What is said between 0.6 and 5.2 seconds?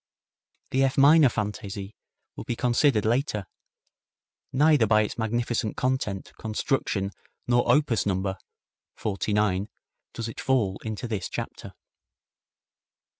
The F minor Fantaisie will be considered later. Neither by its